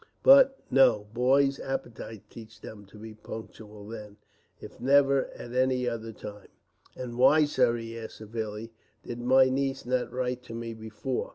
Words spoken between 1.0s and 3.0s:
boys' appetites teach them to